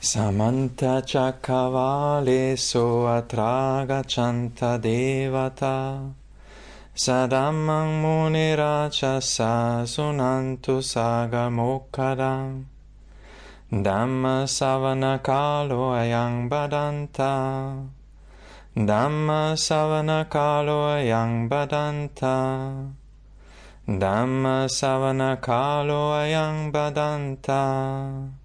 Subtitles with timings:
[0.00, 2.86] Samanta chakkavaleso
[3.18, 6.14] atragacanta devata.
[6.94, 12.66] Sadammang muniracha sa sunantu sagamokkadam
[13.70, 17.84] Dhamma savanakalo ayang badanta.
[18.74, 22.94] Dhamma savanakalo ayang badanta.
[23.84, 28.37] Dhamma savanakalo ayang badanta.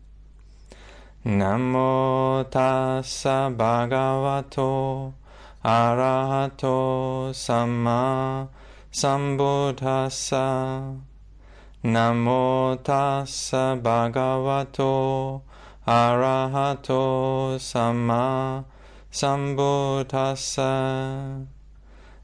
[1.26, 5.14] Namo tassa bhagavato
[5.64, 8.50] arahato samma
[8.92, 11.00] sambuddhassa
[11.82, 15.44] Namo tassa bhagavato
[15.88, 18.66] arahato samma
[19.10, 20.68] sambuddhassa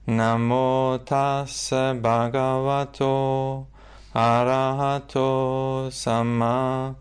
[0.08, 3.66] Namo tassa bhagavato
[4.14, 6.96] arahato samma.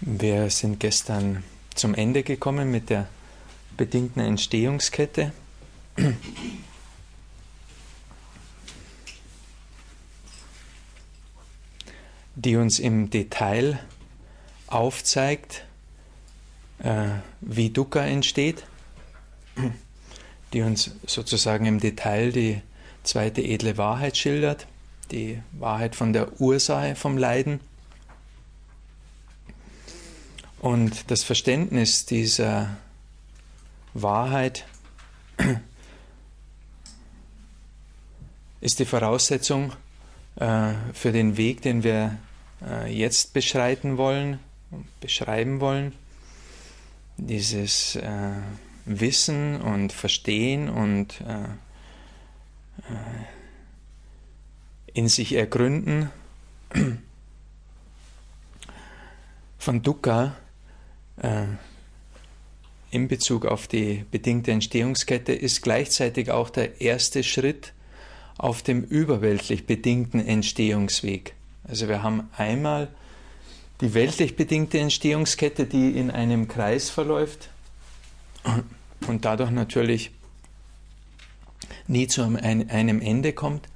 [0.00, 1.42] Wir sind gestern
[1.74, 3.08] zum Ende gekommen mit der
[3.76, 5.32] bedingten Entstehungskette.
[12.36, 13.78] die uns im Detail
[14.74, 15.64] aufzeigt,
[16.78, 17.06] äh,
[17.40, 18.64] wie Dukkha entsteht,
[20.52, 22.60] die uns sozusagen im Detail die
[23.02, 24.66] zweite edle Wahrheit schildert,
[25.10, 27.60] die Wahrheit von der Ursache vom Leiden.
[30.60, 32.76] Und das Verständnis dieser
[33.92, 34.64] Wahrheit
[38.60, 39.72] ist die Voraussetzung
[40.36, 42.16] äh, für den Weg, den wir
[42.66, 44.40] äh, jetzt beschreiten wollen,
[45.00, 45.92] beschreiben wollen.
[47.16, 48.32] Dieses äh,
[48.84, 51.44] Wissen und Verstehen und äh,
[52.92, 52.96] äh
[54.96, 56.08] in sich ergründen
[59.58, 60.36] von Dukkha
[61.16, 61.46] äh,
[62.90, 67.72] in Bezug auf die bedingte Entstehungskette ist gleichzeitig auch der erste Schritt
[68.38, 71.34] auf dem überweltlich bedingten Entstehungsweg.
[71.64, 72.88] Also wir haben einmal
[73.80, 77.48] die weltlich bedingte Entstehungskette, die in einem Kreis verläuft
[79.06, 80.10] und dadurch natürlich
[81.86, 83.68] nie zu einem Ende kommt.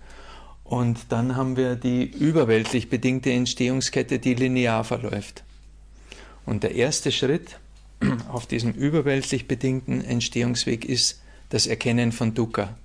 [0.64, 5.42] Und dann haben wir die überweltlich bedingte Entstehungskette, die linear verläuft.
[6.44, 7.58] Und der erste Schritt
[8.28, 12.76] auf diesem überweltlich bedingten Entstehungsweg ist das Erkennen von Dukkha.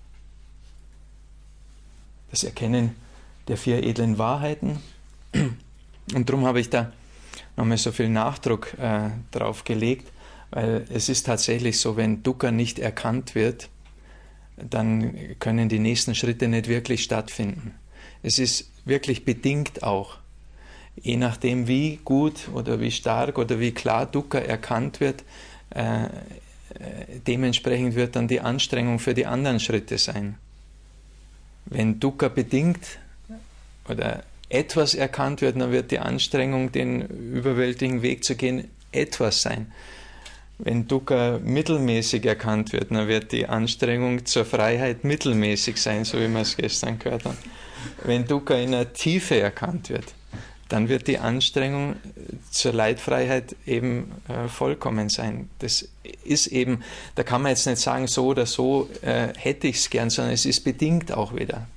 [2.32, 2.96] Das Erkennen
[3.48, 4.80] der vier edlen Wahrheiten,
[6.14, 6.92] und darum habe ich da
[7.56, 10.12] nochmal so viel Nachdruck äh, drauf gelegt,
[10.52, 13.70] weil es ist tatsächlich so, wenn Dukkha nicht erkannt wird,
[14.58, 17.74] dann können die nächsten Schritte nicht wirklich stattfinden.
[18.22, 20.18] Es ist wirklich bedingt auch.
[20.96, 25.24] Je nachdem, wie gut oder wie stark oder wie klar Dukkha erkannt wird,
[25.72, 26.10] äh, äh
[27.26, 30.38] dementsprechend wird dann die Anstrengung für die anderen Schritte sein.
[31.66, 33.00] Wenn Dukkha bedingt
[33.90, 39.72] oder etwas erkannt wird, dann wird die Anstrengung, den überwältigen Weg zu gehen, etwas sein.
[40.60, 46.28] Wenn Dukkha mittelmäßig erkannt wird, dann wird die Anstrengung zur Freiheit mittelmäßig sein, so wie
[46.28, 47.38] wir es gestern gehört haben.
[48.04, 50.14] Wenn Dukkha in der Tiefe erkannt wird,
[50.70, 51.96] dann wird die Anstrengung
[52.50, 55.50] zur Leitfreiheit eben äh, vollkommen sein.
[55.60, 55.88] Das
[56.24, 56.84] ist eben,
[57.16, 60.34] da kann man jetzt nicht sagen, so oder so äh, hätte ich es gern, sondern
[60.34, 61.68] es ist bedingt auch wieder.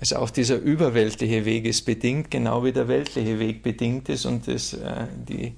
[0.00, 4.46] Also auch dieser überweltliche Weg ist bedingt, genau wie der weltliche Weg bedingt ist und
[4.46, 5.54] das, äh, die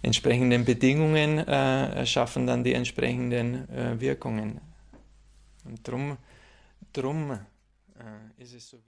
[0.00, 4.60] entsprechenden Bedingungen äh, schaffen dann die entsprechenden äh, Wirkungen.
[5.64, 6.16] Und drum,
[6.92, 8.80] drum äh, ist es so.